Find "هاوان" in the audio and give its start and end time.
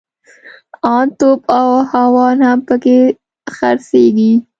1.91-2.37